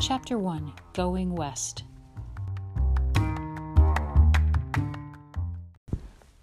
Chapter 0.00 0.38
1 0.38 0.72
Going 0.92 1.34
West. 1.34 1.82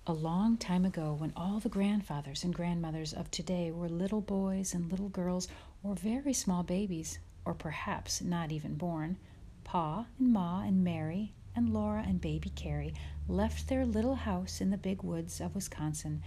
A 0.07 0.13
long 0.13 0.57
time 0.57 0.83
ago, 0.83 1.15
when 1.17 1.31
all 1.37 1.61
the 1.61 1.69
grandfathers 1.69 2.43
and 2.43 2.53
grandmothers 2.53 3.13
of 3.13 3.31
today 3.31 3.71
were 3.71 3.87
little 3.87 4.19
boys 4.19 4.73
and 4.73 4.91
little 4.91 5.07
girls, 5.07 5.47
or 5.83 5.95
very 5.95 6.33
small 6.33 6.63
babies, 6.63 7.19
or 7.45 7.53
perhaps 7.53 8.21
not 8.21 8.51
even 8.51 8.75
born, 8.75 9.15
Pa 9.63 10.05
and 10.19 10.33
Ma 10.33 10.61
and 10.63 10.83
Mary 10.83 11.33
and 11.55 11.73
Laura 11.73 12.03
and 12.05 12.19
baby 12.19 12.49
Carrie 12.49 12.93
left 13.29 13.69
their 13.69 13.85
little 13.85 14.15
house 14.15 14.59
in 14.59 14.69
the 14.69 14.77
big 14.77 15.01
woods 15.01 15.39
of 15.39 15.55
Wisconsin. 15.55 16.21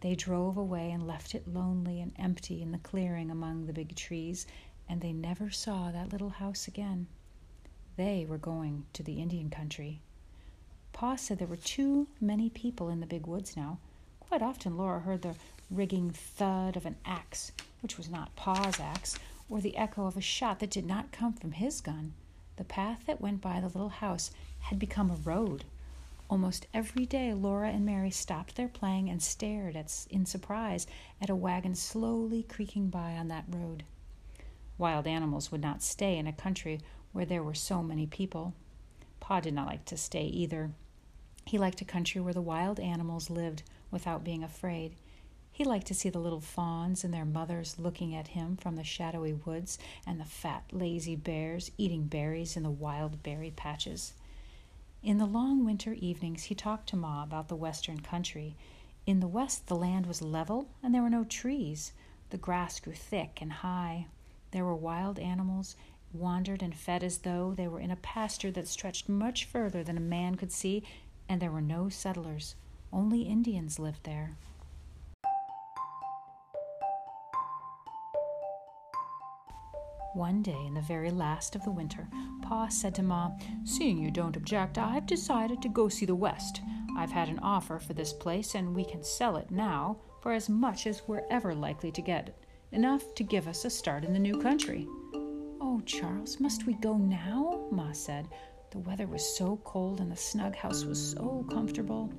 They 0.00 0.14
drove 0.14 0.58
away 0.58 0.90
and 0.90 1.06
left 1.06 1.34
it 1.34 1.48
lonely 1.48 2.02
and 2.02 2.12
empty 2.16 2.60
in 2.60 2.70
the 2.70 2.78
clearing 2.78 3.30
among 3.30 3.64
the 3.64 3.72
big 3.72 3.96
trees, 3.96 4.46
and 4.88 5.00
they 5.00 5.12
never 5.12 5.50
saw 5.50 5.90
that 5.90 6.12
little 6.12 6.30
house 6.30 6.68
again. 6.68 7.06
They 7.96 8.26
were 8.28 8.38
going 8.38 8.86
to 8.92 9.02
the 9.02 9.20
Indian 9.20 9.50
country. 9.50 10.00
Pa 10.92 11.16
said 11.16 11.38
there 11.38 11.46
were 11.46 11.56
too 11.56 12.08
many 12.20 12.50
people 12.50 12.88
in 12.88 13.00
the 13.00 13.06
big 13.06 13.26
woods 13.26 13.56
now. 13.56 13.78
Quite 14.20 14.42
often 14.42 14.76
Laura 14.76 15.00
heard 15.00 15.22
the 15.22 15.34
rigging 15.70 16.10
thud 16.10 16.76
of 16.76 16.86
an 16.86 16.96
axe, 17.04 17.52
which 17.80 17.96
was 17.96 18.08
not 18.08 18.34
Pa's 18.36 18.80
axe, 18.80 19.18
or 19.48 19.60
the 19.60 19.76
echo 19.76 20.06
of 20.06 20.16
a 20.16 20.20
shot 20.20 20.60
that 20.60 20.70
did 20.70 20.86
not 20.86 21.12
come 21.12 21.32
from 21.32 21.52
his 21.52 21.80
gun. 21.80 22.14
The 22.56 22.64
path 22.64 23.04
that 23.06 23.20
went 23.20 23.40
by 23.40 23.60
the 23.60 23.66
little 23.66 23.90
house 23.90 24.30
had 24.60 24.78
become 24.78 25.10
a 25.10 25.16
road. 25.16 25.64
Almost 26.28 26.66
every 26.74 27.06
day, 27.06 27.32
Laura 27.32 27.68
and 27.68 27.86
Mary 27.86 28.10
stopped 28.10 28.56
their 28.56 28.68
playing 28.68 29.08
and 29.08 29.22
stared 29.22 29.76
at, 29.76 30.06
in 30.10 30.26
surprise 30.26 30.86
at 31.20 31.30
a 31.30 31.36
wagon 31.36 31.74
slowly 31.74 32.42
creaking 32.42 32.88
by 32.88 33.12
on 33.12 33.28
that 33.28 33.44
road. 33.48 33.84
Wild 34.78 35.06
animals 35.06 35.50
would 35.50 35.62
not 35.62 35.82
stay 35.82 36.18
in 36.18 36.26
a 36.26 36.32
country 36.32 36.80
where 37.12 37.24
there 37.24 37.42
were 37.42 37.54
so 37.54 37.82
many 37.82 38.06
people. 38.06 38.54
Pa 39.20 39.40
did 39.40 39.54
not 39.54 39.66
like 39.66 39.84
to 39.86 39.96
stay 39.96 40.26
either. 40.26 40.70
He 41.46 41.58
liked 41.58 41.80
a 41.80 41.86
country 41.86 42.20
where 42.20 42.34
the 42.34 42.42
wild 42.42 42.78
animals 42.78 43.30
lived 43.30 43.62
without 43.90 44.24
being 44.24 44.42
afraid. 44.42 44.96
He 45.50 45.64
liked 45.64 45.86
to 45.86 45.94
see 45.94 46.10
the 46.10 46.18
little 46.18 46.40
fawns 46.40 47.02
and 47.02 47.14
their 47.14 47.24
mothers 47.24 47.78
looking 47.78 48.14
at 48.14 48.28
him 48.28 48.58
from 48.58 48.76
the 48.76 48.84
shadowy 48.84 49.32
woods, 49.32 49.78
and 50.06 50.20
the 50.20 50.26
fat, 50.26 50.64
lazy 50.70 51.16
bears 51.16 51.70
eating 51.78 52.08
berries 52.08 52.56
in 52.56 52.62
the 52.62 52.70
wild 52.70 53.22
berry 53.22 53.50
patches. 53.50 54.12
In 55.02 55.16
the 55.16 55.24
long 55.24 55.64
winter 55.64 55.94
evenings, 55.94 56.44
he 56.44 56.54
talked 56.54 56.88
to 56.90 56.96
Ma 56.96 57.22
about 57.22 57.48
the 57.48 57.56
western 57.56 58.00
country. 58.00 58.56
In 59.06 59.20
the 59.20 59.28
west, 59.28 59.68
the 59.68 59.76
land 59.76 60.04
was 60.04 60.20
level 60.20 60.68
and 60.82 60.94
there 60.94 61.02
were 61.02 61.08
no 61.08 61.24
trees. 61.24 61.92
The 62.30 62.36
grass 62.38 62.78
grew 62.80 62.92
thick 62.92 63.38
and 63.40 63.52
high. 63.52 64.08
There 64.56 64.64
were 64.64 64.74
wild 64.74 65.18
animals, 65.18 65.76
wandered 66.14 66.62
and 66.62 66.74
fed 66.74 67.04
as 67.04 67.18
though 67.18 67.52
they 67.52 67.68
were 67.68 67.78
in 67.78 67.90
a 67.90 67.96
pasture 67.96 68.50
that 68.52 68.66
stretched 68.66 69.06
much 69.06 69.44
further 69.44 69.84
than 69.84 69.98
a 69.98 70.00
man 70.00 70.36
could 70.36 70.50
see, 70.50 70.82
and 71.28 71.42
there 71.42 71.50
were 71.50 71.60
no 71.60 71.90
settlers. 71.90 72.54
Only 72.90 73.24
Indians 73.24 73.78
lived 73.78 74.04
there. 74.04 74.34
One 80.14 80.40
day, 80.40 80.64
in 80.66 80.72
the 80.72 80.80
very 80.80 81.10
last 81.10 81.54
of 81.54 81.62
the 81.62 81.70
winter, 81.70 82.08
Pa 82.40 82.68
said 82.68 82.94
to 82.94 83.02
Ma, 83.02 83.32
Seeing 83.66 83.98
you 83.98 84.10
don't 84.10 84.38
object, 84.38 84.78
I've 84.78 85.04
decided 85.04 85.60
to 85.60 85.68
go 85.68 85.90
see 85.90 86.06
the 86.06 86.14
West. 86.14 86.62
I've 86.96 87.12
had 87.12 87.28
an 87.28 87.40
offer 87.40 87.78
for 87.78 87.92
this 87.92 88.14
place, 88.14 88.54
and 88.54 88.74
we 88.74 88.86
can 88.86 89.04
sell 89.04 89.36
it 89.36 89.50
now 89.50 89.98
for 90.22 90.32
as 90.32 90.48
much 90.48 90.86
as 90.86 91.06
we're 91.06 91.26
ever 91.28 91.54
likely 91.54 91.92
to 91.92 92.00
get. 92.00 92.34
Enough 92.72 93.14
to 93.14 93.22
give 93.22 93.46
us 93.46 93.64
a 93.64 93.70
start 93.70 94.04
in 94.04 94.12
the 94.12 94.18
new 94.18 94.40
country. 94.40 94.88
Oh, 95.60 95.80
Charles, 95.86 96.40
must 96.40 96.66
we 96.66 96.74
go 96.74 96.96
now? 96.96 97.68
Ma 97.70 97.92
said. 97.92 98.28
The 98.72 98.80
weather 98.80 99.06
was 99.06 99.36
so 99.36 99.60
cold 99.64 100.00
and 100.00 100.10
the 100.10 100.16
snug 100.16 100.56
house 100.56 100.84
was 100.84 101.12
so 101.12 101.46
comfortable. 101.48 102.12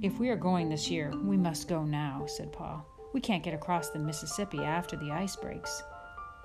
If 0.00 0.18
we 0.18 0.30
are 0.30 0.36
going 0.36 0.70
this 0.70 0.90
year, 0.90 1.12
we 1.22 1.36
must 1.36 1.68
go 1.68 1.84
now, 1.84 2.24
said 2.26 2.50
Pa. 2.50 2.82
We 3.12 3.20
can't 3.20 3.42
get 3.42 3.54
across 3.54 3.90
the 3.90 3.98
Mississippi 3.98 4.60
after 4.60 4.96
the 4.96 5.10
ice 5.10 5.36
breaks. 5.36 5.82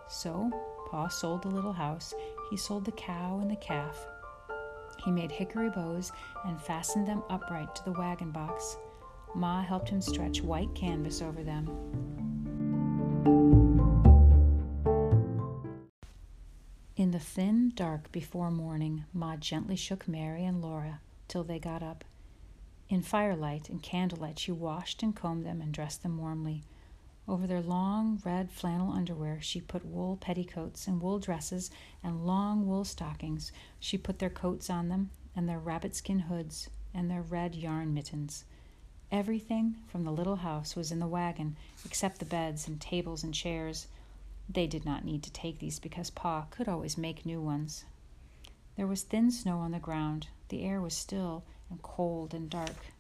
So 0.09 0.51
Pa 0.89 1.07
sold 1.07 1.43
the 1.43 1.49
little 1.49 1.73
house, 1.73 2.13
he 2.49 2.57
sold 2.57 2.83
the 2.83 2.91
cow 2.91 3.39
and 3.41 3.49
the 3.49 3.55
calf. 3.55 4.05
He 5.05 5.11
made 5.11 5.31
hickory 5.31 5.69
bows 5.69 6.11
and 6.45 6.61
fastened 6.61 7.07
them 7.07 7.23
upright 7.29 7.73
to 7.75 7.85
the 7.85 7.93
wagon 7.93 8.31
box. 8.31 8.77
Ma 9.33 9.61
helped 9.61 9.89
him 9.89 10.01
stretch 10.01 10.41
white 10.41 10.75
canvas 10.75 11.21
over 11.21 11.41
them. 11.41 12.20
In 16.95 17.11
the 17.11 17.19
thin 17.19 17.71
dark 17.75 18.11
before 18.11 18.51
morning, 18.51 19.05
Ma 19.11 19.35
gently 19.35 19.75
shook 19.75 20.07
Mary 20.07 20.45
and 20.45 20.61
Laura 20.61 21.01
till 21.27 21.43
they 21.43 21.57
got 21.57 21.81
up. 21.81 22.03
In 22.89 23.01
firelight 23.01 23.69
and 23.69 23.81
candlelight, 23.81 24.37
she 24.37 24.51
washed 24.51 25.01
and 25.01 25.15
combed 25.15 25.45
them 25.45 25.61
and 25.61 25.73
dressed 25.73 26.03
them 26.03 26.17
warmly. 26.17 26.63
Over 27.27 27.47
their 27.47 27.61
long 27.61 28.21
red 28.25 28.51
flannel 28.51 28.91
underwear, 28.91 29.39
she 29.41 29.61
put 29.61 29.85
wool 29.85 30.17
petticoats 30.17 30.87
and 30.87 31.01
wool 31.01 31.17
dresses 31.19 31.71
and 32.03 32.25
long 32.25 32.67
wool 32.67 32.83
stockings. 32.83 33.51
She 33.79 33.97
put 33.97 34.19
their 34.19 34.29
coats 34.29 34.69
on 34.69 34.89
them 34.89 35.09
and 35.35 35.47
their 35.47 35.59
rabbit 35.59 35.95
skin 35.95 36.19
hoods 36.19 36.69
and 36.93 37.09
their 37.09 37.21
red 37.21 37.55
yarn 37.55 37.93
mittens. 37.93 38.45
Everything 39.11 39.75
from 39.88 40.05
the 40.05 40.11
little 40.11 40.38
house 40.38 40.75
was 40.75 40.89
in 40.89 40.99
the 40.99 41.07
wagon 41.07 41.57
except 41.85 42.19
the 42.19 42.25
beds 42.25 42.67
and 42.67 42.79
tables 42.79 43.23
and 43.23 43.33
chairs. 43.33 43.88
They 44.47 44.67
did 44.67 44.85
not 44.85 45.03
need 45.03 45.22
to 45.23 45.31
take 45.31 45.59
these 45.59 45.79
because 45.79 46.09
Pa 46.09 46.45
could 46.49 46.69
always 46.69 46.97
make 46.97 47.25
new 47.25 47.41
ones. 47.41 47.83
There 48.77 48.88
was 48.88 49.01
thin 49.01 49.29
snow 49.31 49.57
on 49.57 49.72
the 49.72 49.79
ground. 49.79 50.27
The 50.47 50.63
air 50.63 50.79
was 50.79 50.94
still 50.94 51.44
and 51.69 51.81
cold 51.81 52.33
and 52.33 52.49
dark. 52.49 52.94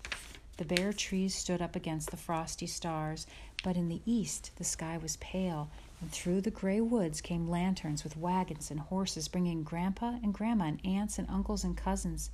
The 0.57 0.65
bare 0.65 0.91
trees 0.91 1.33
stood 1.33 1.61
up 1.61 1.75
against 1.77 2.11
the 2.11 2.17
frosty 2.17 2.67
stars, 2.67 3.25
but 3.63 3.77
in 3.77 3.87
the 3.87 4.01
east 4.05 4.51
the 4.57 4.63
sky 4.65 4.97
was 4.97 5.15
pale, 5.17 5.69
and 6.01 6.11
through 6.11 6.41
the 6.41 6.51
gray 6.51 6.81
woods 6.81 7.21
came 7.21 7.49
lanterns 7.49 8.03
with 8.03 8.17
wagons 8.17 8.69
and 8.69 8.81
horses 8.81 9.29
bringing 9.29 9.63
Grandpa 9.63 10.19
and 10.21 10.33
Grandma 10.33 10.65
and 10.65 10.85
aunts 10.85 11.17
and 11.17 11.29
uncles 11.29 11.63
and 11.63 11.77
cousins. 11.77 12.31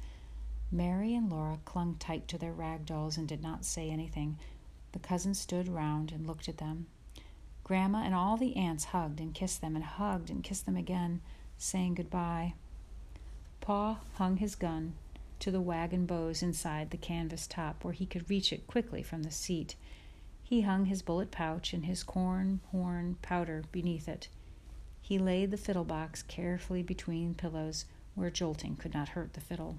Mary 0.71 1.15
and 1.15 1.29
Laura 1.29 1.59
clung 1.63 1.95
tight 1.95 2.27
to 2.27 2.37
their 2.37 2.51
rag 2.51 2.85
dolls 2.85 3.15
and 3.17 3.27
did 3.27 3.41
not 3.41 3.63
say 3.63 3.89
anything. 3.89 4.37
The 4.91 4.99
cousins 4.99 5.39
stood 5.39 5.69
round 5.69 6.11
and 6.11 6.27
looked 6.27 6.49
at 6.49 6.57
them. 6.57 6.87
Grandma 7.63 8.03
and 8.03 8.13
all 8.13 8.37
the 8.37 8.55
aunts 8.55 8.85
hugged 8.85 9.19
and 9.19 9.33
kissed 9.33 9.61
them 9.61 9.75
and 9.75 9.85
hugged 9.85 10.29
and 10.29 10.43
kissed 10.43 10.65
them 10.65 10.75
again, 10.75 11.21
saying 11.57 11.95
goodbye. 11.95 12.53
Pa 13.61 13.99
hung 14.15 14.37
his 14.37 14.55
gun 14.55 14.93
to 15.39 15.51
the 15.51 15.61
wagon 15.61 16.05
bows 16.05 16.41
inside 16.41 16.89
the 16.89 16.97
canvas 16.97 17.47
top 17.47 17.83
where 17.83 17.93
he 17.93 18.05
could 18.05 18.29
reach 18.29 18.51
it 18.51 18.67
quickly 18.67 19.03
from 19.03 19.23
the 19.23 19.31
seat. 19.31 19.75
He 20.43 20.61
hung 20.61 20.85
his 20.85 21.01
bullet 21.01 21.31
pouch 21.31 21.73
and 21.73 21.85
his 21.85 22.03
corn 22.03 22.59
horn 22.71 23.17
powder 23.21 23.63
beneath 23.71 24.07
it. 24.07 24.29
He 25.01 25.17
laid 25.19 25.51
the 25.51 25.57
fiddle 25.57 25.83
box 25.83 26.23
carefully 26.23 26.83
between 26.83 27.35
pillows 27.35 27.85
where 28.15 28.29
jolting 28.29 28.75
could 28.75 28.93
not 28.93 29.09
hurt 29.09 29.33
the 29.33 29.41
fiddle. 29.41 29.77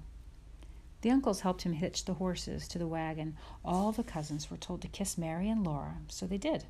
The 1.01 1.11
uncles 1.11 1.41
helped 1.41 1.61
him 1.61 1.73
hitch 1.73 2.03
the 2.03 2.15
horses 2.15 2.67
to 2.67 2.77
the 2.77 2.87
wagon. 2.87 3.37
All 3.63 3.91
the 3.91 4.03
cousins 4.03 4.51
were 4.51 4.57
told 4.57 4.81
to 4.81 4.87
kiss 4.87 5.17
Mary 5.17 5.49
and 5.49 5.65
Laura, 5.65 5.97
so 6.07 6.27
they 6.27 6.37
did. 6.37 6.65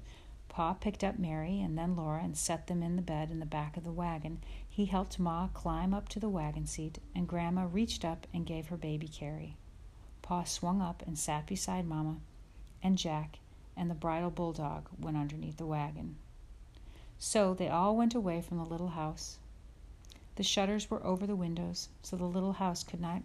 Pa 0.49 0.73
picked 0.73 1.03
up 1.03 1.17
Mary 1.17 1.59
and 1.61 1.77
then 1.77 1.95
Laura 1.95 2.21
and 2.23 2.37
set 2.37 2.67
them 2.67 2.83
in 2.83 2.95
the 2.95 3.01
bed 3.01 3.31
in 3.31 3.39
the 3.39 3.45
back 3.45 3.75
of 3.75 3.83
the 3.83 3.91
wagon. 3.91 4.39
He 4.67 4.85
helped 4.85 5.19
Ma 5.19 5.47
climb 5.47 5.93
up 5.93 6.09
to 6.09 6.19
the 6.19 6.29
wagon 6.29 6.67
seat, 6.67 6.99
and 7.15 7.27
Grandma 7.27 7.67
reached 7.71 8.05
up 8.05 8.27
and 8.33 8.45
gave 8.45 8.67
her 8.67 8.77
baby 8.77 9.07
Carrie. 9.07 9.57
Pa 10.21 10.43
swung 10.43 10.81
up 10.81 11.01
and 11.07 11.17
sat 11.17 11.47
beside 11.47 11.87
Mama, 11.87 12.17
and 12.83 12.97
Jack 12.97 13.39
and 13.75 13.89
the 13.89 13.95
bridal 13.95 14.29
bulldog 14.29 14.89
went 14.99 15.17
underneath 15.17 15.57
the 15.57 15.65
wagon. 15.65 16.17
So 17.17 17.53
they 17.53 17.69
all 17.69 17.95
went 17.95 18.13
away 18.13 18.41
from 18.41 18.57
the 18.57 18.65
little 18.65 18.89
house. 18.89 19.39
The 20.35 20.43
shutters 20.43 20.91
were 20.91 21.03
over 21.03 21.25
the 21.25 21.35
windows, 21.35 21.89
so 22.03 22.15
the 22.15 22.25
little 22.25 22.53
house 22.53 22.83
could 22.83 23.01
not 23.01 23.23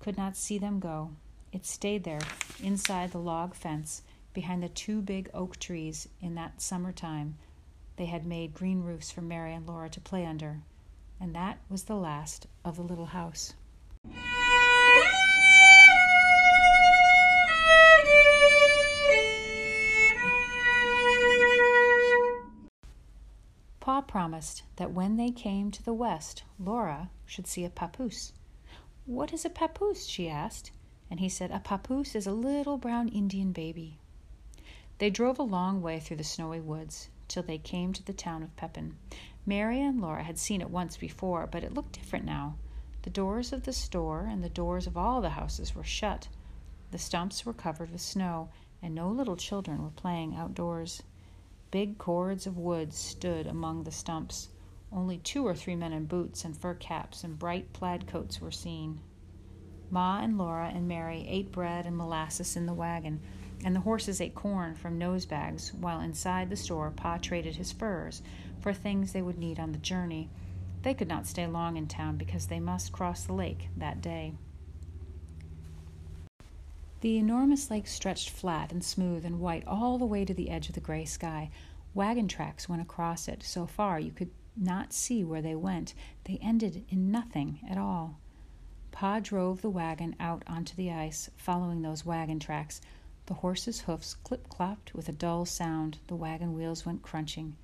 could 0.00 0.16
not 0.16 0.36
see 0.36 0.58
them 0.58 0.80
go. 0.80 1.10
It 1.52 1.66
stayed 1.66 2.04
there 2.04 2.20
inside 2.62 3.12
the 3.12 3.18
log 3.18 3.54
fence 3.54 4.02
behind 4.32 4.62
the 4.62 4.68
two 4.68 5.02
big 5.02 5.28
oak 5.34 5.58
trees 5.58 6.08
in 6.20 6.34
that 6.36 6.62
summer 6.62 6.92
time. 6.92 7.36
They 7.96 8.06
had 8.06 8.24
made 8.26 8.54
green 8.54 8.82
roofs 8.82 9.10
for 9.10 9.20
Mary 9.20 9.54
and 9.54 9.66
Laura 9.66 9.90
to 9.90 10.00
play 10.00 10.24
under, 10.24 10.62
and 11.20 11.34
that 11.34 11.58
was 11.68 11.84
the 11.84 11.96
last 11.96 12.46
of 12.64 12.76
the 12.76 12.82
little 12.82 13.06
house. 13.06 13.54
Pa 23.80 24.02
promised 24.02 24.62
that 24.76 24.92
when 24.92 25.16
they 25.16 25.30
came 25.30 25.70
to 25.70 25.82
the 25.82 25.92
west, 25.92 26.44
Laura 26.58 27.10
should 27.26 27.46
see 27.46 27.64
a 27.64 27.70
papoose. 27.70 28.32
What 29.10 29.32
is 29.32 29.44
a 29.44 29.50
papoose? 29.50 30.06
she 30.06 30.28
asked. 30.28 30.70
And 31.10 31.18
he 31.18 31.28
said, 31.28 31.50
A 31.50 31.58
papoose 31.58 32.14
is 32.14 32.28
a 32.28 32.32
little 32.32 32.78
brown 32.78 33.08
Indian 33.08 33.50
baby. 33.50 33.98
They 34.98 35.10
drove 35.10 35.40
a 35.40 35.42
long 35.42 35.82
way 35.82 35.98
through 35.98 36.18
the 36.18 36.22
snowy 36.22 36.60
woods 36.60 37.08
till 37.26 37.42
they 37.42 37.58
came 37.58 37.92
to 37.92 38.04
the 38.04 38.12
town 38.12 38.44
of 38.44 38.54
Pepin. 38.54 38.96
Mary 39.44 39.82
and 39.82 40.00
Laura 40.00 40.22
had 40.22 40.38
seen 40.38 40.60
it 40.60 40.70
once 40.70 40.96
before, 40.96 41.48
but 41.48 41.64
it 41.64 41.74
looked 41.74 41.90
different 41.94 42.24
now. 42.24 42.54
The 43.02 43.10
doors 43.10 43.52
of 43.52 43.64
the 43.64 43.72
store 43.72 44.26
and 44.26 44.44
the 44.44 44.48
doors 44.48 44.86
of 44.86 44.96
all 44.96 45.20
the 45.20 45.30
houses 45.30 45.74
were 45.74 45.82
shut. 45.82 46.28
The 46.92 46.98
stumps 46.98 47.44
were 47.44 47.52
covered 47.52 47.90
with 47.90 48.02
snow, 48.02 48.50
and 48.80 48.94
no 48.94 49.08
little 49.10 49.36
children 49.36 49.82
were 49.82 49.90
playing 49.90 50.36
outdoors. 50.36 51.02
Big 51.72 51.98
cords 51.98 52.46
of 52.46 52.56
wood 52.56 52.94
stood 52.94 53.48
among 53.48 53.82
the 53.82 53.90
stumps. 53.90 54.50
Only 54.92 55.18
two 55.18 55.46
or 55.46 55.54
three 55.54 55.76
men 55.76 55.92
in 55.92 56.06
boots 56.06 56.44
and 56.44 56.56
fur 56.56 56.74
caps 56.74 57.22
and 57.22 57.38
bright 57.38 57.72
plaid 57.72 58.06
coats 58.06 58.40
were 58.40 58.50
seen. 58.50 59.00
Ma 59.90 60.20
and 60.20 60.36
Laura 60.38 60.70
and 60.74 60.88
Mary 60.88 61.26
ate 61.28 61.52
bread 61.52 61.86
and 61.86 61.96
molasses 61.96 62.56
in 62.56 62.66
the 62.66 62.74
wagon, 62.74 63.20
and 63.64 63.74
the 63.74 63.80
horses 63.80 64.20
ate 64.20 64.34
corn 64.34 64.74
from 64.74 64.98
nose 64.98 65.26
bags, 65.26 65.72
while 65.74 66.00
inside 66.00 66.48
the 66.50 66.56
store 66.56 66.90
Pa 66.90 67.18
traded 67.18 67.56
his 67.56 67.72
furs 67.72 68.22
for 68.60 68.72
things 68.72 69.12
they 69.12 69.22
would 69.22 69.38
need 69.38 69.58
on 69.58 69.72
the 69.72 69.78
journey. 69.78 70.28
They 70.82 70.94
could 70.94 71.08
not 71.08 71.26
stay 71.26 71.46
long 71.46 71.76
in 71.76 71.86
town 71.86 72.16
because 72.16 72.46
they 72.46 72.60
must 72.60 72.92
cross 72.92 73.24
the 73.24 73.32
lake 73.32 73.68
that 73.76 74.00
day. 74.00 74.34
The 77.00 77.16
enormous 77.16 77.70
lake 77.70 77.86
stretched 77.86 78.30
flat 78.30 78.72
and 78.72 78.84
smooth 78.84 79.24
and 79.24 79.40
white 79.40 79.66
all 79.66 79.98
the 79.98 80.04
way 80.06 80.24
to 80.24 80.34
the 80.34 80.50
edge 80.50 80.68
of 80.68 80.74
the 80.74 80.80
gray 80.80 81.04
sky. 81.04 81.50
Wagon 81.94 82.28
tracks 82.28 82.68
went 82.68 82.82
across 82.82 83.26
it 83.26 83.42
so 83.42 83.66
far 83.66 83.98
you 83.98 84.12
could 84.12 84.30
not 84.56 84.92
see 84.92 85.24
where 85.24 85.42
they 85.42 85.54
went. 85.54 85.94
They 86.24 86.38
ended 86.42 86.84
in 86.88 87.10
nothing 87.10 87.60
at 87.68 87.78
all. 87.78 88.18
Pa 88.92 89.20
drove 89.20 89.62
the 89.62 89.70
wagon 89.70 90.16
out 90.18 90.42
onto 90.46 90.74
the 90.74 90.90
ice, 90.90 91.30
following 91.36 91.82
those 91.82 92.04
wagon 92.04 92.38
tracks. 92.38 92.80
The 93.26 93.34
horses' 93.34 93.82
hoofs 93.82 94.14
clip 94.14 94.48
clopped 94.48 94.92
with 94.92 95.08
a 95.08 95.12
dull 95.12 95.44
sound. 95.44 95.98
The 96.08 96.16
wagon 96.16 96.52
wheels 96.54 96.84
went 96.84 97.02
crunching. 97.02 97.56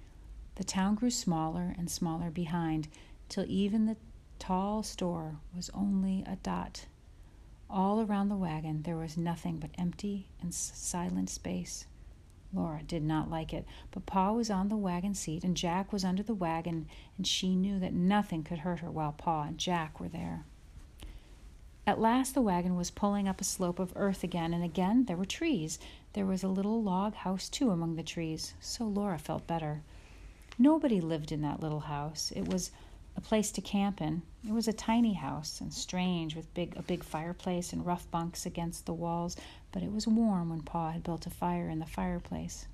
The 0.55 0.65
town 0.65 0.95
grew 0.95 1.11
smaller 1.11 1.75
and 1.77 1.91
smaller 1.91 2.31
behind, 2.31 2.89
till 3.29 3.45
even 3.49 3.87
the 3.87 3.97
tall 4.39 4.83
store 4.83 5.37
was 5.55 5.71
only 5.75 6.23
a 6.27 6.37
dot. 6.37 6.87
All 7.69 8.01
around 8.01 8.29
the 8.29 8.37
wagon 8.37 8.83
there 8.83 8.97
was 8.97 9.17
nothing 9.17 9.59
but 9.59 9.71
empty 9.77 10.29
and 10.41 10.55
silent 10.55 11.29
space. 11.29 11.87
Laura 12.53 12.83
did 12.83 13.03
not 13.03 13.31
like 13.31 13.53
it, 13.53 13.67
but 13.91 14.07
Pa 14.07 14.33
was 14.33 14.51
on 14.51 14.69
the 14.69 14.77
wagon 14.77 15.15
seat 15.15 15.45
and 15.45 15.57
Jack 15.57 15.93
was 15.93 16.05
under 16.05 16.23
the 16.23 16.35
wagon, 16.35 16.87
and 17.17 17.27
she 17.27 17.55
knew 17.55 17.79
that 17.79 17.93
nothing 17.93 18.43
could 18.43 18.59
hurt 18.59 18.81
her 18.81 18.91
while 18.91 19.13
Pa 19.13 19.43
and 19.43 19.59
Jack 19.59 20.01
were 20.01 20.09
there. 20.09 20.45
At 21.87 22.01
last 22.01 22.35
the 22.35 22.43
wagon 22.43 22.75
was 22.75 22.91
pulling 22.91 23.29
up 23.29 23.41
a 23.41 23.45
slope 23.45 23.79
of 23.79 23.93
earth 23.95 24.25
again, 24.25 24.53
and 24.53 24.65
again 24.65 25.05
there 25.05 25.17
were 25.17 25.25
trees. 25.25 25.79
There 26.15 26.27
was 26.27 26.43
a 26.43 26.49
little 26.49 26.83
log 26.83 27.15
house, 27.15 27.49
too, 27.49 27.71
among 27.71 27.95
the 27.95 28.03
trees, 28.03 28.55
so 28.61 28.85
Laura 28.85 29.19
felt 29.19 29.47
better. 29.47 29.83
Nobody 30.59 31.01
lived 31.01 31.31
in 31.31 31.43
that 31.43 31.61
little 31.61 31.81
house. 31.81 32.33
It 32.35 32.49
was 32.49 32.73
a 33.17 33.21
place 33.21 33.51
to 33.53 33.61
camp 33.61 34.01
in. 34.01 34.23
It 34.47 34.53
was 34.53 34.69
a 34.69 34.73
tiny 34.73 35.15
house 35.15 35.61
and 35.61 35.73
strange 35.73 36.37
with 36.37 36.53
big 36.53 36.77
a 36.77 36.83
big 36.83 37.03
fireplace 37.03 37.73
and 37.73 37.87
rough 37.87 38.11
bunks 38.11 38.45
against 38.45 38.85
the 38.85 38.93
walls, 38.93 39.37
but 39.73 39.83
it 39.83 39.93
was 39.93 40.07
warm 40.07 40.51
when 40.51 40.61
Pa 40.61 40.91
had 40.91 41.03
built 41.03 41.27
a 41.27 41.31
fire 41.31 41.69
in 41.69 41.79
the 41.79 41.87
fireplace. 41.87 42.67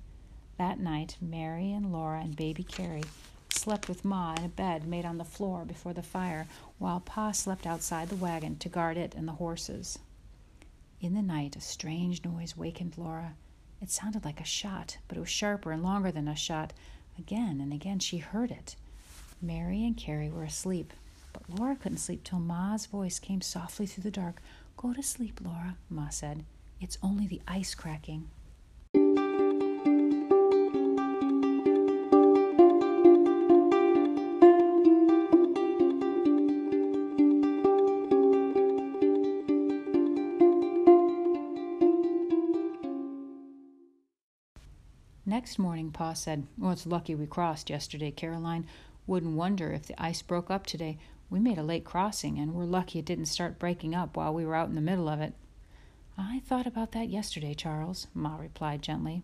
That 0.57 0.79
night, 0.79 1.17
Mary 1.21 1.71
and 1.71 1.91
Laura 1.91 2.19
and 2.19 2.35
baby 2.35 2.63
Carrie 2.63 3.03
slept 3.49 3.87
with 3.87 4.03
Ma 4.03 4.33
in 4.35 4.43
a 4.43 4.49
bed 4.49 4.85
made 4.85 5.05
on 5.05 5.17
the 5.17 5.23
floor 5.23 5.63
before 5.63 5.93
the 5.93 6.03
fire, 6.03 6.45
while 6.77 6.99
Pa 6.99 7.31
slept 7.31 7.65
outside 7.65 8.09
the 8.09 8.15
wagon 8.15 8.57
to 8.57 8.67
guard 8.67 8.97
it 8.97 9.15
and 9.15 9.27
the 9.27 9.33
horses. 9.33 9.97
In 10.99 11.13
the 11.13 11.21
night, 11.21 11.55
a 11.55 11.61
strange 11.61 12.23
noise 12.25 12.57
wakened 12.57 12.97
Laura. 12.97 13.35
It 13.81 13.89
sounded 13.89 14.25
like 14.25 14.41
a 14.41 14.45
shot, 14.45 14.97
but 15.07 15.17
it 15.17 15.21
was 15.21 15.29
sharper 15.29 15.71
and 15.71 15.83
longer 15.83 16.11
than 16.11 16.27
a 16.27 16.35
shot. 16.35 16.73
Again 17.17 17.61
and 17.61 17.71
again 17.71 17.99
she 17.99 18.17
heard 18.17 18.51
it. 18.51 18.75
Mary 19.43 19.83
and 19.83 19.97
Carrie 19.97 20.29
were 20.29 20.45
asleep, 20.45 20.93
but 21.33 21.43
Laura 21.49 21.75
couldn't 21.75 21.97
sleep 21.97 22.23
till 22.23 22.39
Ma's 22.39 22.85
voice 22.85 23.19
came 23.19 23.41
softly 23.41 23.85
through 23.85 24.03
the 24.03 24.09
dark. 24.09 24.41
Go 24.77 24.93
to 24.93 25.03
sleep, 25.03 25.41
Laura, 25.43 25.75
Ma 25.89 26.07
said. 26.07 26.45
It's 26.79 26.97
only 27.03 27.27
the 27.27 27.41
ice 27.45 27.75
cracking. 27.75 28.29
Next 45.25 45.59
morning, 45.59 45.91
Pa 45.91 46.13
said, 46.13 46.47
Well, 46.57 46.71
it's 46.71 46.85
lucky 46.85 47.15
we 47.15 47.25
crossed 47.25 47.69
yesterday, 47.69 48.11
Caroline. 48.11 48.65
Wouldn't 49.05 49.35
wonder 49.35 49.71
if 49.71 49.85
the 49.85 50.01
ice 50.01 50.21
broke 50.21 50.49
up 50.49 50.65
today. 50.65 50.97
We 51.29 51.39
made 51.39 51.57
a 51.57 51.63
late 51.63 51.83
crossing, 51.83 52.39
and 52.39 52.53
we're 52.53 52.65
lucky 52.65 52.99
it 52.99 53.05
didn't 53.05 53.25
start 53.25 53.59
breaking 53.59 53.93
up 53.93 54.15
while 54.15 54.33
we 54.33 54.45
were 54.45 54.55
out 54.55 54.69
in 54.69 54.75
the 54.75 54.81
middle 54.81 55.09
of 55.09 55.19
it. 55.19 55.33
I 56.17 56.41
thought 56.45 56.67
about 56.67 56.91
that 56.91 57.09
yesterday, 57.09 57.53
Charles, 57.53 58.07
Ma 58.13 58.37
replied 58.37 58.81
gently. 58.81 59.23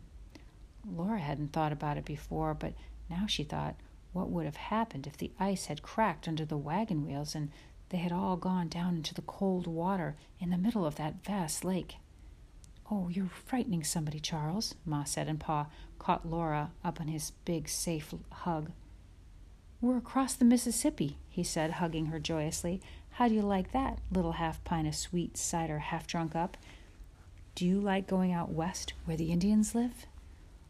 Laura 0.86 1.20
hadn't 1.20 1.54
thought 1.54 1.72
about 1.72 1.98
it 1.98 2.06
before, 2.06 2.54
but 2.54 2.74
now 3.10 3.26
she 3.28 3.44
thought, 3.44 3.76
what 4.12 4.30
would 4.30 4.46
have 4.46 4.56
happened 4.56 5.06
if 5.06 5.18
the 5.18 5.31
ice 5.40 5.68
had 5.68 5.84
cracked 5.84 6.28
under 6.28 6.46
the 6.46 6.58
wagon 6.58 7.06
wheels 7.06 7.36
and 7.36 7.52
they 7.90 7.98
had 7.98 8.12
all 8.12 8.38
gone 8.38 8.68
down 8.68 8.96
into 8.98 9.14
the 9.14 9.22
cold 9.22 9.68
water 9.68 10.16
in 10.40 10.50
the 10.50 10.58
middle 10.58 10.86
of 10.86 10.96
that 10.96 11.24
vast 11.24 11.64
lake? 11.64 11.98
Oh, 12.90 13.08
you're 13.10 13.30
frightening 13.46 13.84
somebody, 13.84 14.20
Charles, 14.20 14.74
Ma 14.84 15.04
said, 15.04 15.28
and 15.28 15.40
Pa 15.40 15.68
caught 16.00 16.28
Laura 16.28 16.72
up 16.84 17.00
in 17.00 17.08
his 17.08 17.31
big, 17.46 17.70
safe 17.70 18.14
hug. 18.31 18.72
We're 19.81 19.96
across 19.96 20.34
the 20.34 20.44
Mississippi, 20.44 21.16
he 21.30 21.42
said, 21.42 21.72
hugging 21.72 22.08
her 22.08 22.20
joyously. 22.20 22.81
How 23.12 23.30
do 23.30 23.34
you 23.34 23.42
like 23.42 23.72
that, 23.72 24.00
little 24.12 24.34
half 24.34 24.62
pint 24.66 24.90
of 24.90 24.96
sweet 24.96 25.38
cider 25.38 25.80
half 25.80 26.06
drunk 26.06 26.36
up? 26.36 26.58
Do 27.56 27.66
you 27.66 27.80
like 27.80 28.06
going 28.06 28.34
out 28.34 28.52
west 28.52 28.94
where 29.06 29.16
the 29.16 29.31
Indians 29.31 29.74
live? 29.74 30.06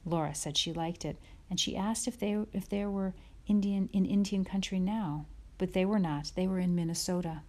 Laura 0.06 0.36
said 0.36 0.58
she 0.58 0.72
liked 0.72 1.06
it, 1.06 1.18
and 1.50 1.60
she 1.60 1.76
asked 1.76 2.08
if 2.08 2.20
they 2.20 2.38
if 2.54 2.70
there 2.70 2.92
were 2.92 3.16
Indian 3.48 3.90
in 3.94 4.06
Indian 4.06 4.46
country 4.46 4.80
now, 4.80 5.26
but 5.58 5.74
they 5.74 5.86
were 5.86 5.98
not. 5.98 6.32
They 6.36 6.46
were 6.48 6.60
in 6.60 6.76
Minnesota. 6.76 7.42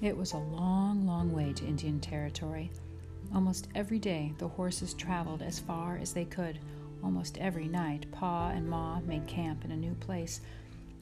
It 0.00 0.16
was 0.16 0.32
a 0.32 0.38
long, 0.38 1.04
long 1.08 1.32
way 1.32 1.52
to 1.54 1.66
Indian 1.66 1.98
Territory. 1.98 2.70
Almost 3.34 3.68
every 3.74 3.98
day, 3.98 4.32
the 4.38 4.48
horses 4.48 4.94
traveled 4.94 5.42
as 5.42 5.58
far 5.58 5.96
as 5.96 6.12
they 6.12 6.24
could. 6.24 6.58
Almost 7.04 7.38
every 7.38 7.68
night, 7.68 8.10
Pa 8.10 8.50
and 8.50 8.68
Ma 8.68 9.00
made 9.00 9.26
camp 9.26 9.64
in 9.64 9.70
a 9.70 9.76
new 9.76 9.94
place. 9.94 10.40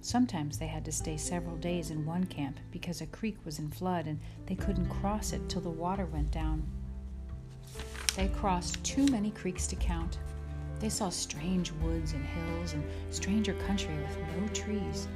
Sometimes 0.00 0.58
they 0.58 0.66
had 0.66 0.84
to 0.84 0.92
stay 0.92 1.16
several 1.16 1.56
days 1.56 1.90
in 1.90 2.04
one 2.04 2.24
camp 2.24 2.58
because 2.70 3.00
a 3.00 3.06
creek 3.06 3.36
was 3.44 3.58
in 3.58 3.70
flood 3.70 4.06
and 4.06 4.20
they 4.46 4.54
couldn't 4.54 4.88
cross 4.88 5.32
it 5.32 5.48
till 5.48 5.62
the 5.62 5.70
water 5.70 6.06
went 6.06 6.30
down. 6.30 6.62
They 8.16 8.28
crossed 8.28 8.82
too 8.84 9.06
many 9.06 9.30
creeks 9.30 9.66
to 9.68 9.76
count. 9.76 10.18
They 10.80 10.88
saw 10.88 11.08
strange 11.08 11.72
woods 11.82 12.12
and 12.12 12.24
hills 12.24 12.74
and 12.74 12.84
stranger 13.10 13.54
country 13.66 13.94
with 13.94 14.18
no 14.36 14.48
trees. 14.48 15.08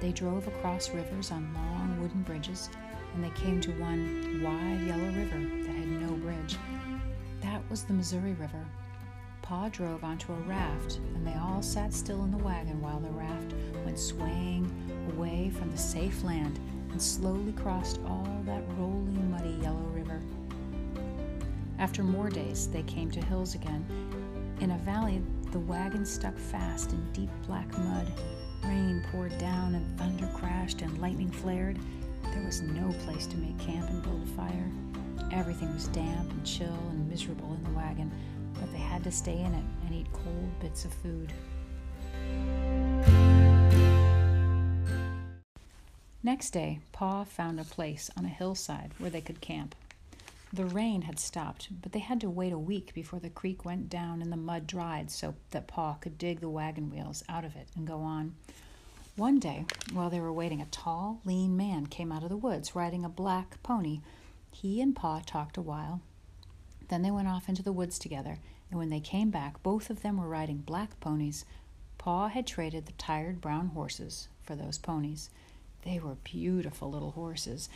They 0.00 0.12
drove 0.12 0.46
across 0.46 0.90
rivers 0.90 1.30
on 1.30 1.52
long 1.54 2.00
wooden 2.00 2.22
bridges, 2.22 2.70
and 3.14 3.24
they 3.24 3.30
came 3.30 3.60
to 3.60 3.72
one 3.72 4.40
wide 4.42 4.86
yellow 4.86 4.99
was 7.70 7.84
the 7.84 7.92
Missouri 7.92 8.32
River. 8.32 8.66
Pa 9.42 9.68
drove 9.68 10.02
onto 10.02 10.32
a 10.32 10.40
raft, 10.40 10.98
and 11.14 11.24
they 11.24 11.34
all 11.34 11.62
sat 11.62 11.94
still 11.94 12.24
in 12.24 12.32
the 12.32 12.44
wagon 12.44 12.80
while 12.82 12.98
the 12.98 13.08
raft 13.10 13.54
went 13.84 13.98
swaying 13.98 14.70
away 15.14 15.50
from 15.50 15.70
the 15.70 15.78
safe 15.78 16.24
land 16.24 16.58
and 16.90 17.00
slowly 17.00 17.52
crossed 17.52 18.00
all 18.06 18.42
that 18.44 18.64
rolling, 18.76 19.30
muddy 19.30 19.56
yellow 19.62 19.88
river. 19.94 20.20
After 21.78 22.02
more 22.02 22.28
days, 22.28 22.68
they 22.68 22.82
came 22.82 23.10
to 23.12 23.24
hills 23.24 23.54
again. 23.54 23.86
In 24.60 24.72
a 24.72 24.78
valley, 24.78 25.22
the 25.52 25.60
wagon 25.60 26.04
stuck 26.04 26.36
fast 26.36 26.92
in 26.92 27.12
deep 27.12 27.30
black 27.46 27.70
mud. 27.78 28.12
Rain 28.64 29.02
poured 29.10 29.38
down, 29.38 29.76
and 29.76 29.98
thunder 29.98 30.28
crashed, 30.34 30.82
and 30.82 31.00
lightning 31.00 31.30
flared. 31.30 31.78
There 32.34 32.44
was 32.44 32.62
no 32.62 32.92
place 33.04 33.26
to 33.28 33.36
make 33.36 33.58
camp 33.58 33.88
and 33.88 34.02
build 34.02 34.22
a 34.24 34.26
fire. 34.26 34.70
Everything 35.32 35.72
was 35.72 35.88
damp 35.88 36.30
and 36.30 36.46
chill 36.46 36.78
and 36.90 37.08
miserable 37.08 37.52
in 37.54 37.64
the 37.64 37.70
wagon, 37.78 38.10
but 38.54 38.70
they 38.72 38.78
had 38.78 39.04
to 39.04 39.10
stay 39.10 39.38
in 39.38 39.54
it 39.54 39.64
and 39.86 39.94
eat 39.94 40.06
cold 40.12 40.60
bits 40.60 40.84
of 40.84 40.92
food. 40.92 41.32
Next 46.22 46.50
day, 46.50 46.80
Pa 46.92 47.24
found 47.24 47.58
a 47.58 47.64
place 47.64 48.10
on 48.16 48.26
a 48.26 48.28
hillside 48.28 48.92
where 48.98 49.10
they 49.10 49.22
could 49.22 49.40
camp. 49.40 49.74
The 50.52 50.66
rain 50.66 51.02
had 51.02 51.18
stopped, 51.20 51.68
but 51.80 51.92
they 51.92 52.00
had 52.00 52.20
to 52.20 52.28
wait 52.28 52.52
a 52.52 52.58
week 52.58 52.92
before 52.92 53.20
the 53.20 53.30
creek 53.30 53.64
went 53.64 53.88
down 53.88 54.20
and 54.20 54.32
the 54.32 54.36
mud 54.36 54.66
dried 54.66 55.10
so 55.10 55.34
that 55.52 55.68
Pa 55.68 55.94
could 55.94 56.18
dig 56.18 56.40
the 56.40 56.48
wagon 56.48 56.90
wheels 56.90 57.22
out 57.28 57.44
of 57.44 57.54
it 57.56 57.68
and 57.76 57.86
go 57.86 58.00
on. 58.00 58.34
One 59.16 59.38
day, 59.38 59.64
while 59.92 60.10
they 60.10 60.20
were 60.20 60.32
waiting, 60.32 60.60
a 60.60 60.66
tall, 60.66 61.20
lean 61.24 61.56
man 61.56 61.86
came 61.86 62.10
out 62.10 62.22
of 62.22 62.28
the 62.28 62.36
woods 62.36 62.74
riding 62.74 63.04
a 63.04 63.08
black 63.08 63.62
pony. 63.62 64.00
He 64.50 64.80
and 64.80 64.94
Pa 64.94 65.22
talked 65.24 65.56
a 65.56 65.62
while. 65.62 66.00
Then 66.88 67.02
they 67.02 67.10
went 67.10 67.28
off 67.28 67.48
into 67.48 67.62
the 67.62 67.72
woods 67.72 67.98
together, 67.98 68.38
and 68.70 68.78
when 68.78 68.90
they 68.90 69.00
came 69.00 69.30
back, 69.30 69.62
both 69.62 69.90
of 69.90 70.02
them 70.02 70.16
were 70.16 70.28
riding 70.28 70.58
black 70.58 70.98
ponies. 71.00 71.44
Pa 71.98 72.28
had 72.28 72.46
traded 72.46 72.86
the 72.86 72.92
tired 72.92 73.40
brown 73.40 73.68
horses 73.68 74.28
for 74.42 74.56
those 74.56 74.78
ponies. 74.78 75.30
They 75.82 75.98
were 75.98 76.16
beautiful 76.24 76.90
little 76.90 77.12
horses, 77.12 77.68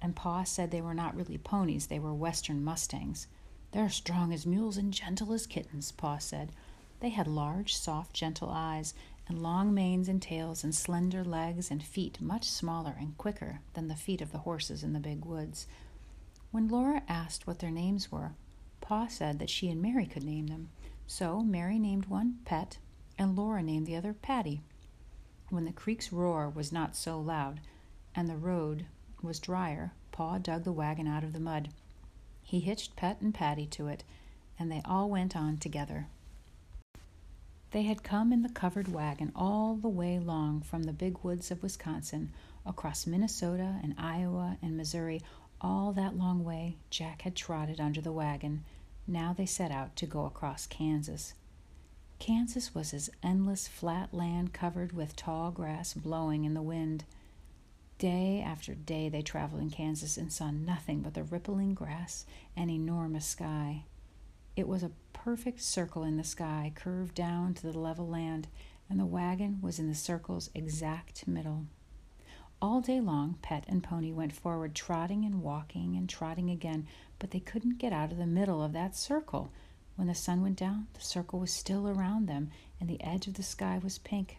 and 0.00 0.16
Pa 0.16 0.44
said 0.44 0.70
they 0.70 0.80
were 0.80 0.94
not 0.94 1.14
really 1.14 1.38
ponies, 1.38 1.86
they 1.86 1.98
were 1.98 2.14
Western 2.14 2.64
Mustangs. 2.64 3.26
They're 3.72 3.88
strong 3.88 4.32
as 4.32 4.46
mules 4.46 4.76
and 4.76 4.92
gentle 4.92 5.32
as 5.32 5.46
kittens, 5.46 5.92
Pa 5.92 6.18
said. 6.18 6.52
They 7.00 7.10
had 7.10 7.26
large, 7.26 7.76
soft, 7.76 8.14
gentle 8.14 8.50
eyes, 8.50 8.94
and 9.28 9.42
long 9.42 9.72
manes 9.72 10.08
and 10.08 10.20
tails, 10.20 10.64
and 10.64 10.74
slender 10.74 11.24
legs 11.24 11.70
and 11.70 11.82
feet 11.82 12.20
much 12.20 12.44
smaller 12.44 12.96
and 12.98 13.16
quicker 13.16 13.60
than 13.74 13.88
the 13.88 13.96
feet 13.96 14.20
of 14.20 14.32
the 14.32 14.38
horses 14.38 14.82
in 14.82 14.92
the 14.92 15.00
big 15.00 15.24
woods. 15.24 15.66
When 16.52 16.68
Laura 16.68 17.02
asked 17.08 17.46
what 17.46 17.60
their 17.60 17.70
names 17.70 18.12
were, 18.12 18.34
Pa 18.82 19.06
said 19.06 19.38
that 19.38 19.48
she 19.48 19.70
and 19.70 19.80
Mary 19.80 20.04
could 20.04 20.22
name 20.22 20.48
them. 20.48 20.68
So 21.06 21.40
Mary 21.40 21.78
named 21.78 22.06
one 22.06 22.40
Pet, 22.44 22.76
and 23.18 23.34
Laura 23.34 23.62
named 23.62 23.86
the 23.86 23.96
other 23.96 24.12
Patty. 24.12 24.60
When 25.48 25.64
the 25.64 25.72
creek's 25.72 26.12
roar 26.12 26.50
was 26.50 26.70
not 26.70 26.94
so 26.94 27.18
loud, 27.18 27.60
and 28.14 28.28
the 28.28 28.36
road 28.36 28.84
was 29.22 29.40
drier, 29.40 29.92
Pa 30.10 30.36
dug 30.36 30.64
the 30.64 30.72
wagon 30.72 31.08
out 31.08 31.24
of 31.24 31.32
the 31.32 31.40
mud. 31.40 31.70
He 32.42 32.60
hitched 32.60 32.96
Pet 32.96 33.22
and 33.22 33.32
Patty 33.32 33.66
to 33.68 33.88
it, 33.88 34.04
and 34.58 34.70
they 34.70 34.82
all 34.84 35.08
went 35.08 35.34
on 35.34 35.56
together. 35.56 36.08
They 37.70 37.84
had 37.84 38.02
come 38.02 38.30
in 38.30 38.42
the 38.42 38.50
covered 38.50 38.88
wagon 38.88 39.32
all 39.34 39.76
the 39.76 39.88
way 39.88 40.18
long 40.18 40.60
from 40.60 40.82
the 40.82 40.92
big 40.92 41.16
woods 41.22 41.50
of 41.50 41.62
Wisconsin, 41.62 42.30
across 42.66 43.06
Minnesota 43.06 43.80
and 43.82 43.94
Iowa 43.96 44.58
and 44.60 44.76
Missouri. 44.76 45.22
All 45.64 45.92
that 45.92 46.16
long 46.18 46.42
way 46.42 46.76
Jack 46.90 47.22
had 47.22 47.36
trotted 47.36 47.80
under 47.80 48.00
the 48.00 48.10
wagon. 48.10 48.64
Now 49.06 49.32
they 49.32 49.46
set 49.46 49.70
out 49.70 49.94
to 49.96 50.06
go 50.06 50.24
across 50.24 50.66
Kansas. 50.66 51.34
Kansas 52.18 52.74
was 52.74 52.92
as 52.92 53.10
endless 53.22 53.68
flat 53.68 54.12
land 54.12 54.52
covered 54.52 54.92
with 54.92 55.14
tall 55.14 55.52
grass 55.52 55.94
blowing 55.94 56.44
in 56.44 56.54
the 56.54 56.62
wind. 56.62 57.04
Day 57.98 58.42
after 58.44 58.74
day 58.74 59.08
they 59.08 59.22
traveled 59.22 59.62
in 59.62 59.70
Kansas 59.70 60.16
and 60.16 60.32
saw 60.32 60.50
nothing 60.50 61.00
but 61.00 61.14
the 61.14 61.22
rippling 61.22 61.74
grass 61.74 62.26
and 62.56 62.68
enormous 62.68 63.26
sky. 63.26 63.84
It 64.56 64.66
was 64.66 64.82
a 64.82 64.90
perfect 65.12 65.60
circle 65.60 66.02
in 66.02 66.16
the 66.16 66.24
sky, 66.24 66.72
curved 66.74 67.14
down 67.14 67.54
to 67.54 67.62
the 67.62 67.78
level 67.78 68.08
land, 68.08 68.48
and 68.90 68.98
the 68.98 69.06
wagon 69.06 69.60
was 69.62 69.78
in 69.78 69.88
the 69.88 69.94
circle's 69.94 70.50
exact 70.54 71.28
middle. 71.28 71.66
All 72.62 72.80
day 72.80 73.00
long, 73.00 73.38
Pet 73.42 73.64
and 73.66 73.82
Pony 73.82 74.12
went 74.12 74.32
forward, 74.32 74.72
trotting 74.72 75.24
and 75.24 75.42
walking 75.42 75.96
and 75.96 76.08
trotting 76.08 76.48
again, 76.48 76.86
but 77.18 77.32
they 77.32 77.40
couldn't 77.40 77.78
get 77.78 77.92
out 77.92 78.12
of 78.12 78.18
the 78.18 78.24
middle 78.24 78.62
of 78.62 78.72
that 78.72 78.94
circle. 78.94 79.50
When 79.96 80.06
the 80.06 80.14
sun 80.14 80.42
went 80.42 80.60
down, 80.60 80.86
the 80.94 81.00
circle 81.00 81.40
was 81.40 81.50
still 81.52 81.88
around 81.88 82.28
them, 82.28 82.52
and 82.78 82.88
the 82.88 83.02
edge 83.02 83.26
of 83.26 83.34
the 83.34 83.42
sky 83.42 83.80
was 83.82 83.98
pink. 83.98 84.38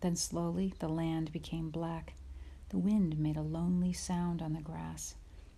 Then 0.00 0.16
slowly 0.16 0.72
the 0.78 0.88
land 0.88 1.32
became 1.32 1.68
black. 1.68 2.14
The 2.70 2.78
wind 2.78 3.18
made 3.18 3.36
a 3.36 3.42
lonely 3.42 3.92
sound 3.92 4.40
on 4.40 4.54
the 4.54 4.62
grass. 4.62 5.14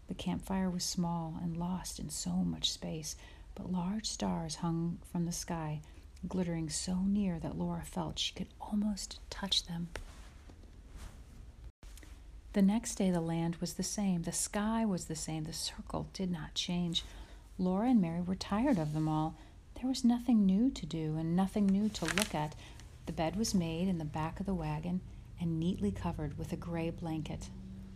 The 0.09 0.15
campfire 0.15 0.69
was 0.69 0.83
small 0.83 1.39
and 1.41 1.57
lost 1.57 2.01
in 2.01 2.11
so 2.11 2.33
much 2.33 2.73
space, 2.73 3.15
but 3.55 3.71
large 3.71 4.07
stars 4.07 4.57
hung 4.57 4.99
from 5.13 5.25
the 5.25 5.31
sky, 5.31 5.83
glittering 6.27 6.69
so 6.69 6.97
near 7.03 7.39
that 7.39 7.57
Laura 7.57 7.85
felt 7.85 8.19
she 8.19 8.35
could 8.35 8.49
almost 8.61 9.21
touch 9.31 9.67
them. 9.69 9.87
The 12.55 12.61
next 12.61 12.97
day, 12.97 13.11
the 13.11 13.23
land 13.23 13.57
was 13.63 13.75
the 13.75 13.83
same, 13.83 14.23
the 14.23 14.33
sky 14.33 14.85
was 14.85 15.07
the 15.07 15.17
same, 15.17 15.45
the 15.45 15.55
circle 15.55 16.09
did 16.13 16.31
not 16.31 16.53
change. 16.53 17.03
Laura 17.57 17.89
and 17.89 17.99
Mary 17.99 18.21
were 18.21 18.35
tired 18.35 18.79
of 18.79 18.93
them 18.93 19.09
all. 19.09 19.37
There 19.77 19.89
was 19.89 20.05
nothing 20.05 20.45
new 20.45 20.71
to 20.71 20.85
do 20.85 21.17
and 21.17 21.35
nothing 21.35 21.65
new 21.65 21.89
to 21.89 22.05
look 22.05 22.35
at. 22.35 22.55
The 23.07 23.13
bed 23.13 23.37
was 23.37 23.55
made 23.55 23.89
in 23.89 23.97
the 23.97 24.05
back 24.05 24.39
of 24.39 24.45
the 24.45 24.53
wagon 24.53 25.01
and 25.41 25.59
neatly 25.59 25.91
covered 25.91 26.37
with 26.37 26.53
a 26.53 26.57
gray 26.57 26.91
blanket. 26.91 27.49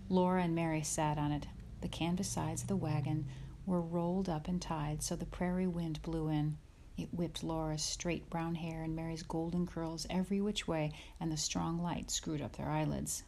Laura 0.08 0.42
and 0.42 0.54
Mary 0.54 0.82
sat 0.82 1.18
on 1.18 1.32
it. 1.32 1.46
The 1.82 1.88
canvas 1.88 2.28
sides 2.28 2.62
of 2.62 2.68
the 2.68 2.76
wagon 2.76 3.26
were 3.66 3.82
rolled 3.82 4.30
up 4.30 4.48
and 4.48 4.62
tied 4.62 5.02
so 5.02 5.16
the 5.16 5.26
prairie 5.26 5.66
wind 5.66 6.00
blew 6.00 6.28
in. 6.28 6.56
It 6.96 7.12
whipped 7.12 7.44
Laura's 7.44 7.82
straight 7.82 8.30
brown 8.30 8.54
hair 8.54 8.82
and 8.82 8.96
Mary's 8.96 9.22
golden 9.22 9.66
curls 9.66 10.06
every 10.08 10.40
which 10.40 10.66
way, 10.66 10.92
and 11.20 11.30
the 11.30 11.36
strong 11.36 11.82
light 11.82 12.10
screwed 12.10 12.40
up 12.40 12.56
their 12.56 12.70
eyelids. 12.70 13.22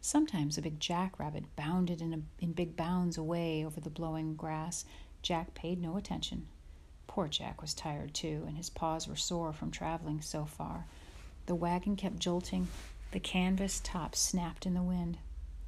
Sometimes 0.00 0.56
a 0.56 0.62
big 0.62 0.80
jackrabbit 0.80 1.44
bounded 1.56 2.00
in, 2.00 2.14
a, 2.14 2.20
in 2.42 2.52
big 2.52 2.76
bounds 2.76 3.18
away 3.18 3.64
over 3.64 3.80
the 3.80 3.90
blowing 3.90 4.34
grass. 4.34 4.84
Jack 5.22 5.54
paid 5.54 5.80
no 5.80 5.96
attention. 5.96 6.46
Poor 7.06 7.28
Jack 7.28 7.60
was 7.60 7.74
tired 7.74 8.14
too, 8.14 8.44
and 8.46 8.56
his 8.56 8.70
paws 8.70 9.06
were 9.06 9.16
sore 9.16 9.52
from 9.52 9.70
traveling 9.70 10.20
so 10.20 10.44
far. 10.46 10.86
The 11.46 11.54
wagon 11.54 11.96
kept 11.96 12.18
jolting. 12.18 12.68
The 13.10 13.20
canvas 13.20 13.80
top 13.82 14.14
snapped 14.14 14.64
in 14.64 14.74
the 14.74 14.82
wind. 14.82 15.18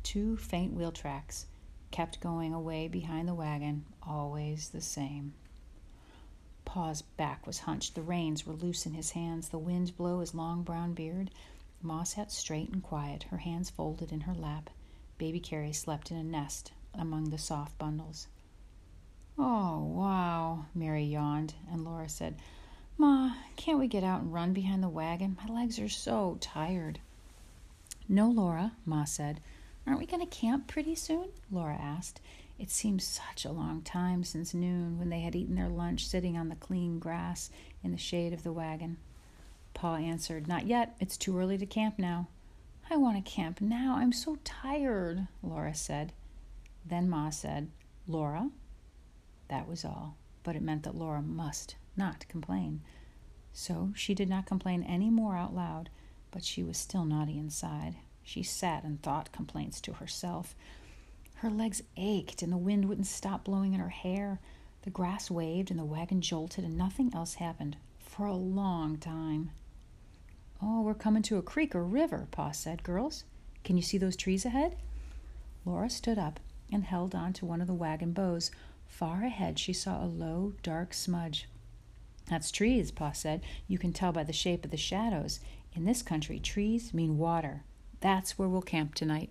Two 0.03 0.37
faint 0.37 0.73
wheel 0.73 0.93
tracks 0.93 1.47
kept 1.91 2.21
going 2.21 2.55
away 2.55 2.89
behind 2.89 3.29
the 3.29 3.35
wagon, 3.35 3.85
always 4.03 4.71
the 4.71 4.81
same. 4.81 5.35
Pa's 6.65 7.03
back 7.03 7.47
was 7.47 7.61
hunched, 7.61 7.95
the 7.95 8.03
reins 8.03 8.47
were 8.47 8.55
loose 8.55 8.87
in 8.87 8.95
his 8.95 9.11
hands, 9.11 9.49
the 9.49 9.59
wind 9.59 9.97
blew 9.97 10.21
his 10.21 10.35
long 10.35 10.62
brown 10.62 10.95
beard. 10.95 11.31
Ma 11.83 12.05
sat 12.05 12.31
straight 12.31 12.71
and 12.71 12.83
quiet, 12.83 13.25
her 13.25 13.39
hands 13.39 13.69
folded 13.69 14.12
in 14.12 14.21
her 14.23 14.35
lap. 14.35 14.71
Baby 15.19 15.41
Carrie 15.41 15.73
slept 15.73 16.11
in 16.11 16.17
a 16.17 16.23
nest 16.23 16.73
among 16.95 17.31
the 17.31 17.39
soft 17.39 17.77
bundles. 17.79 18.29
Oh, 19.39 19.83
wow, 19.85 20.67
Mary 20.75 21.05
yawned, 21.05 21.55
and 21.71 21.85
Laura 21.85 22.09
said, 22.09 22.37
Ma, 22.99 23.33
can't 23.57 23.79
we 23.79 23.89
get 23.89 24.05
out 24.05 24.21
and 24.21 24.33
run 24.33 24.53
behind 24.53 24.83
the 24.83 24.89
wagon? 24.89 25.37
My 25.43 25.53
legs 25.53 25.79
are 25.79 25.89
so 25.89 26.37
tired. 26.41 27.01
No, 28.09 28.29
Laura, 28.29 28.73
Ma 28.85 29.05
said. 29.05 29.41
Aren't 29.87 29.99
we 29.99 30.07
going 30.07 30.21
to 30.21 30.27
camp 30.27 30.69
pretty 30.69 30.95
soon? 30.95 31.31
Laura 31.51 31.75
asked. 31.75 32.21
It 32.59 32.71
seemed 32.71 33.03
such 33.03 33.45
a 33.45 33.51
long 33.51 33.83
time 33.83 34.23
since 34.23 34.55
noon 34.55 34.99
when 34.99 35.09
they 35.09 35.21
had 35.21 35.35
eaten 35.35 35.57
their 35.57 35.69
lunch 35.69 36.07
sitting 36.07 36.37
on 36.37 36.49
the 36.49 36.55
clean 36.55 36.99
grass 37.01 37.51
in 37.83 37.91
the 37.91 37.99
shade 37.99 38.33
of 38.33 38.45
the 38.45 38.53
wagon. 38.53 38.99
Pa 39.75 39.97
answered, 39.97 40.47
Not 40.47 40.67
yet. 40.67 40.97
It's 41.00 41.17
too 41.17 41.37
early 41.38 41.59
to 41.59 41.67
camp 41.67 41.99
now. 41.99 42.29
I 42.91 42.97
want 42.97 43.25
to 43.25 43.31
camp 43.31 43.61
now. 43.61 43.97
I'm 43.97 44.12
so 44.12 44.38
tired, 44.45 45.26
Laura 45.43 45.75
said. 45.75 46.12
Then 46.85 47.09
Ma 47.09 47.31
said, 47.31 47.71
Laura? 48.07 48.50
That 49.49 49.69
was 49.69 49.85
all, 49.85 50.17
but 50.43 50.57
it 50.57 50.62
meant 50.62 50.83
that 50.83 50.95
Laura 50.95 51.23
must 51.23 51.76
not 51.97 52.26
complain. 52.29 52.83
So 53.52 53.93
she 53.95 54.14
did 54.14 54.29
not 54.29 54.47
complain 54.47 54.83
any 54.83 55.11
more 55.11 55.37
out 55.37 55.55
loud, 55.55 55.91
but 56.31 56.45
she 56.45 56.62
was 56.62 56.79
still 56.79 57.05
naughty 57.05 57.38
inside. 57.38 57.97
She 58.23 58.43
sat 58.43 58.85
and 58.85 59.02
thought 59.02 59.33
complaints 59.33 59.81
to 59.83 59.95
herself. 59.95 60.55
Her 61.37 61.50
legs 61.50 61.83
ached, 61.97 62.43
and 62.43 62.52
the 62.52 62.57
wind 62.57 62.88
wouldn't 62.88 63.07
stop 63.07 63.45
blowing 63.45 63.73
in 63.73 63.81
her 63.81 63.88
hair. 63.88 64.41
The 64.83 64.91
grass 64.91 65.31
waved, 65.31 65.71
and 65.71 65.79
the 65.79 65.85
wagon 65.85 66.21
jolted, 66.21 66.64
and 66.64 66.79
nothing 66.79 67.12
else 67.14 67.35
happened 67.35 67.76
for 67.99 68.26
a 68.26 68.35
long 68.35 68.97
time. 68.99 69.50
Oh, 70.64 70.81
we're 70.81 70.95
coming 70.95 71.23
to 71.25 71.38
a 71.38 71.42
creek 71.42 71.75
or 71.75 71.83
river, 71.83 72.28
Pa 72.31 72.52
said. 72.52 72.85
Girls, 72.85 73.25
can 73.64 73.76
you 73.76 73.83
see 73.83 73.99
those 73.99 74.16
trees 74.16 74.45
ahead? 74.45 74.76
Laura 75.64 75.90
stood 75.90 76.19
up 76.19 76.38
and 76.73 76.85
held 76.85 77.14
on 77.14 77.33
to 77.35 77.47
one 77.47 77.61
of 77.61 77.66
the 77.66 77.75
wagon 77.75 78.12
bows. 78.12 78.52
Far 78.87 79.25
ahead, 79.25 79.59
she 79.59 79.73
saw 79.73 80.04
a 80.04 80.07
low, 80.07 80.52
dark 80.62 80.95
smudge. 80.95 81.49
That's 82.28 82.52
trees, 82.52 82.92
Pa 82.92 83.11
said. 83.11 83.42
You 83.66 83.78
can 83.78 83.92
tell 83.92 84.12
by 84.12 84.23
the 84.23 84.33
shape 84.33 84.64
of 84.64 84.71
the 84.71 84.76
shadows. 84.76 85.40
In 85.75 85.85
this 85.85 86.02
country, 86.02 86.38
trees 86.38 86.95
mean 86.95 87.19
water. 87.19 87.64
That's 88.00 88.38
where 88.38 88.49
we'll 88.49 88.62
camp 88.62 88.95
tonight. 88.95 89.31